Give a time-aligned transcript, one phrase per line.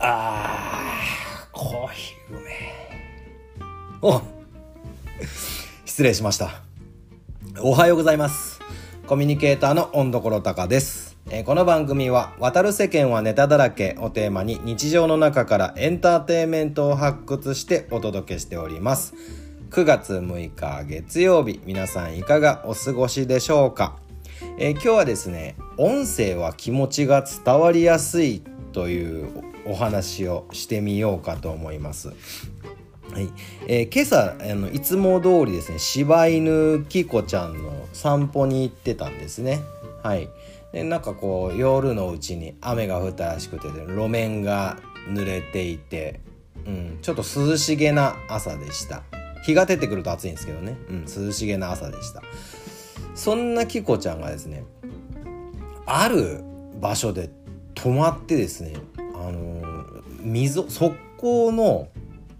[0.00, 2.50] あーコーヒーうめ
[4.00, 4.22] お
[5.84, 6.62] 失礼しました。
[7.60, 8.60] おはようございます。
[9.08, 11.16] コミュニケーターの温所高です。
[11.30, 19.14] えこの番組は「渡る世間はネタだらけ」をテーマに日常の中からエンターテインメントを発掘してお届けしております。
[19.70, 23.96] 9月6日月曜日皆さんいかがお過ごしでしょうか、
[24.58, 28.42] えー今日はですね音声は気持ちが伝わりやすい
[28.72, 32.08] というお話をしてみようかと思います。
[33.12, 33.28] はい。
[33.66, 39.60] えー今朝あのいつも通りですね柴犬キコちゃんの散歩に行ってたんですね。
[40.02, 40.28] はい。
[40.72, 46.20] でなんかこう夜のうちに雨が降ったらしくて路面が濡れていて、
[46.66, 49.02] うん、ちょっと涼しげな朝でした。
[49.44, 52.22] 日が出てくると暑いんですけどね、うん、涼しげな朝でした。
[53.14, 54.64] そんなキコちゃんがですね
[55.86, 56.44] ある
[56.80, 57.30] 場所で
[57.74, 58.74] 止まってですね
[59.14, 59.57] あの
[60.20, 61.88] 溝側溝の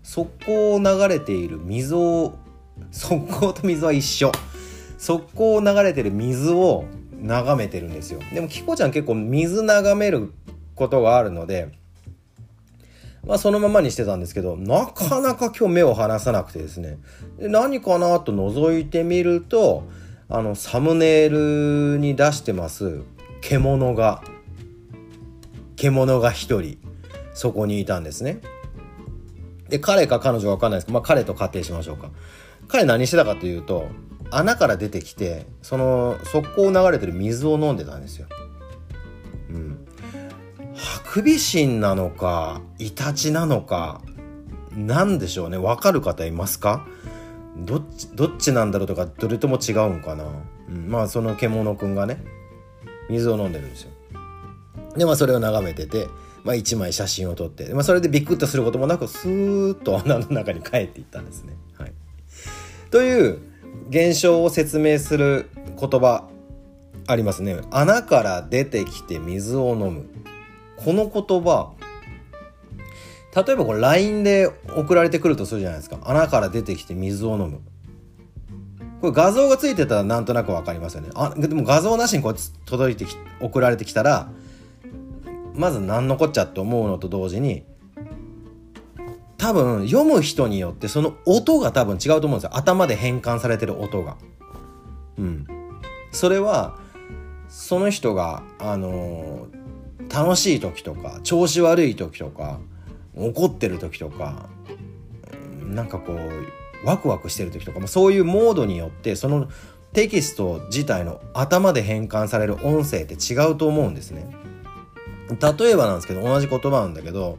[0.03, 2.39] 側溝を流れている溝を
[2.91, 4.33] 側溝と水は一緒。
[4.99, 6.85] 側溝を流れてる水を
[7.21, 8.21] 眺めてるんですよ。
[8.33, 10.33] でもキコちゃん結構水眺める
[10.75, 11.73] ことがあるので
[13.27, 16.99] まあそのままにしてたんですけどなかなか今日目を離さなくてですね。
[17.39, 19.85] で何かなと覗いてみると
[20.29, 23.03] あのサムネイルに出してます
[23.41, 24.23] 獣が。
[25.77, 26.79] 獣が一人。
[27.39, 28.41] そこにいたんですね。
[29.69, 32.11] で彼か彼女か分かんないですけど、まあ、彼と仮定しましょうか。
[32.67, 33.87] 彼何してたかというと
[34.31, 38.27] 穴から出てきてその側溝を流れてる水を飲んでたんですよ。
[39.51, 39.87] うん、
[40.75, 44.03] ハクビシンなのかイタチなのか
[44.75, 45.59] なんでしょうね。
[45.59, 46.87] 分かる方いますか？
[47.57, 50.25] どっちどっちなんだろうとかどれとも違うんかな、
[50.69, 52.25] うん、まあその獣くんがね
[53.09, 53.91] 水を飲んでるんですよ。
[54.97, 56.09] でまあそれを眺めてて、
[56.49, 61.53] まあ、1枚写真を撮って、まあ、それでビクッとすることもなくスーッと穴の中に帰っていったんですね。
[61.77, 61.93] はい、
[62.91, 63.39] という
[63.91, 66.27] 現象を説明する言葉
[67.07, 67.61] ありますね。
[67.71, 70.07] 穴から出てきて水を飲む。
[70.79, 71.75] この言葉
[73.37, 75.99] 例えばこれ LINE で送られてくるとするじゃないですか。
[76.05, 77.61] 穴から出てきて水を飲む。
[79.03, 81.11] これ画像がついてたらなんとなくわかりますよね。
[81.15, 84.31] あでも画像なしにこう届いてき送られてきたら
[85.59, 87.65] まず何のこっちゃって思うのと同時に
[89.37, 94.17] 多分読む人によってその音が多分違うと思うんですよ頭で変換されてる音が。
[95.19, 95.47] うん、
[96.13, 96.79] それは
[97.49, 99.59] その人があのー
[100.09, 102.59] 楽しい時とか調子悪い時とか
[103.15, 104.49] 怒ってる時とか
[105.63, 109.49] なんかこうワクワクしてる時とか、まあ、そういうモードによってその
[109.93, 114.27] テキスト自体の頭で変換される音声って違うと思うんですね。
[115.29, 117.39] 例えばなんですけど同じ言葉なんだけど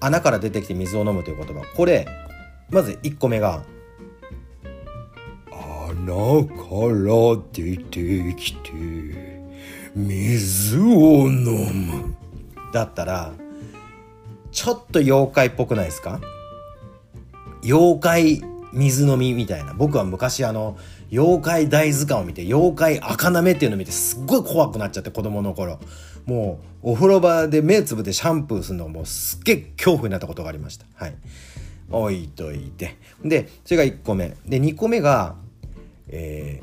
[0.00, 1.62] 穴から出てきて水を飲むという言葉。
[1.76, 2.06] これ
[2.70, 3.62] まず1個目が
[5.52, 9.40] 「穴から出てきて
[9.94, 11.44] 水を飲
[11.86, 12.14] む」
[12.72, 13.32] だったら
[14.50, 16.20] ちょっと妖怪っぽくないですか？
[17.62, 18.42] 妖怪
[18.72, 19.72] 水飲みみたいな。
[19.74, 20.76] 僕は昔あの
[21.12, 25.78] 妖怪大図鑑を見て妖怪赤なめっていうのを見てすっごい怖くなっちゃって子供の頃
[26.26, 30.86] もうお風呂場で目つぶってシャンプーするのもすっげえ恐怖になったことがありました。
[30.94, 31.14] はい。
[31.90, 32.96] 置いといて。
[33.24, 34.36] でそれが1個目。
[34.46, 35.36] で2個目が
[36.08, 36.62] え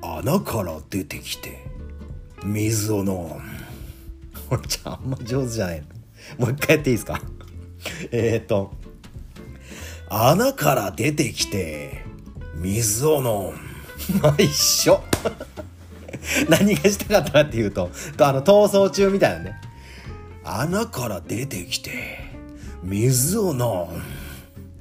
[0.00, 1.64] ー、穴から出てきて
[2.44, 3.40] 水を飲む。
[4.48, 5.82] これじゃああんま上手じゃない。
[6.38, 7.20] のもう一回やっていいですか？
[8.12, 8.72] えっと
[10.08, 12.02] 穴から出てきて
[12.54, 13.52] 水を飲
[14.12, 14.20] む。
[14.22, 15.02] まあ一緒。
[16.48, 19.60] 何がしたかったかっていうとあの逃走中みたいなね。
[20.44, 21.90] 穴から出てきて
[22.84, 23.98] 水を飲む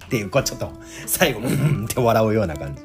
[0.05, 0.71] っていうこうちょっと
[1.07, 2.81] 最後うんって笑うような感じ。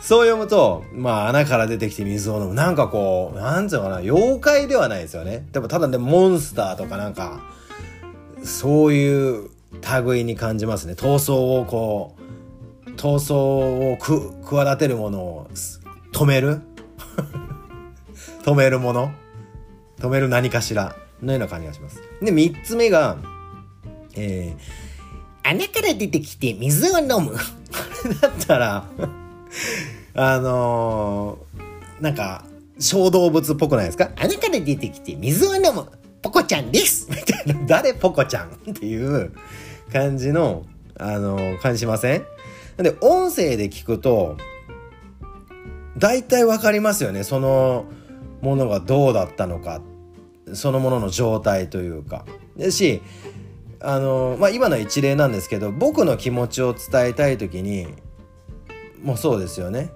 [0.00, 2.54] そう読むとまあ穴から出てきて水を飲む。
[2.54, 5.46] なんかこうなんつうのかな妖怪ではないですよね。
[5.52, 7.40] でもただねモンスターとかなんか
[8.44, 9.50] そういう
[10.04, 10.92] 類に感じますね。
[10.92, 12.14] 闘争をこ
[12.86, 13.34] う闘争
[13.92, 15.48] をく企てるものを
[16.16, 16.62] 止める？
[18.42, 19.12] 止めるもの？
[19.98, 20.96] 止める何かしら？
[21.22, 22.00] のような感じがします。
[22.22, 23.16] で3つ目が
[24.14, 27.32] えー、穴から出てきて水を飲む。
[27.32, 27.38] こ
[28.08, 28.86] れだったら
[30.14, 32.44] あのー、なんか
[32.78, 34.10] 小動物っぽくないですか？
[34.16, 35.86] 穴から出てきて水を飲む。
[36.22, 37.08] ポコちゃんです。
[37.10, 37.66] みたいな。
[37.66, 38.48] 誰ポコちゃん？
[38.70, 39.32] っていう
[39.92, 40.64] 感じの
[40.98, 42.24] あのー感じしません？
[42.78, 44.36] で音声で聞くと
[45.98, 47.24] 大体わかりますよね。
[47.24, 47.86] その
[48.42, 49.80] ものがどうだったのか。
[50.52, 52.24] そのものの状態というか。
[52.56, 53.02] ですし
[53.80, 57.88] あのまあ今の一例なんですけど僕の気持ちを伝えたい時に
[59.02, 59.90] もうそうですよね。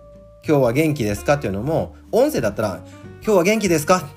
[0.47, 2.83] 今日は元気ですかっていうのも音声だったら
[3.23, 4.09] 今日は元気ですか？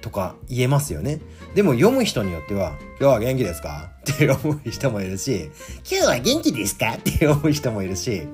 [0.00, 1.20] とか言えますよね。
[1.54, 3.90] でも読む人によっては今日は元気ですか？
[4.00, 5.50] って思う人もいるし
[5.90, 6.94] 今日は元気ですか？
[6.94, 8.26] って思う人もいるし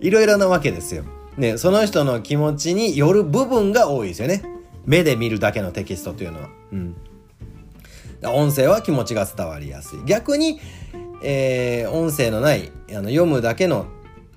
[0.00, 1.04] いろいろなわけですよ。
[1.38, 4.42] ねその人の気持ちによる部分が多いですよね。
[4.84, 6.48] 目で見るだけのテキストというのは。
[6.72, 6.96] うん。
[8.24, 10.00] 音声は気持ちが伝わりやすい。
[10.04, 10.60] 逆に、
[11.22, 13.86] えー、音声のないあの読むだけの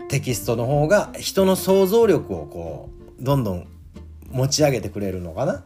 [0.10, 2.90] テキストの方が人の想像力をこ
[3.20, 3.68] うどんどん
[4.30, 5.54] 持ち上げてくれるのかな？
[5.54, 5.64] っ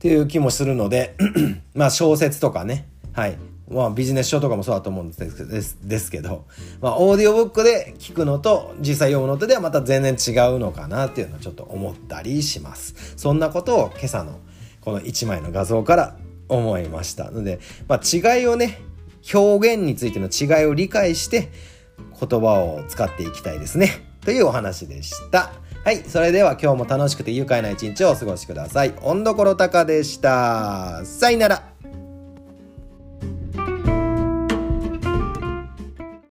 [0.00, 1.16] ていう気もするので
[1.74, 2.86] まあ小説とかね。
[3.12, 3.36] はい。
[3.74, 6.46] まあビジネス書とかもそうだと思うんですですですけど、
[6.80, 13.14] まあオーディオブックで聞くのと実際読むのとではまた全然違うのかなっていうのをちょっと思ったりします。
[13.16, 14.40] そんなことを今朝の
[14.80, 16.16] この1枚の画像から
[16.48, 18.80] 思いましたので、まあ、違いをね
[19.32, 21.50] 表現についての違いを理解して
[22.20, 23.90] 言葉を使っていきたいですね。
[24.24, 25.52] というお話でした。
[25.84, 28.94] はいそれでは今日も楽しくて愉快な一日をお過ごしください。
[29.02, 31.02] 温どころたかでした。
[31.04, 31.73] さよなら。